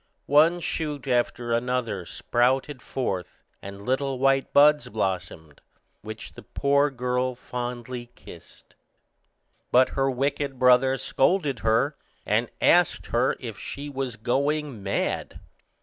[0.25, 5.61] One shoot after another sprouted forth, and little white buds blossomed,
[6.01, 8.73] which the poor girl fondly kissed.
[9.71, 15.39] But her wicked brother scolded her, and asked her if she was going mad.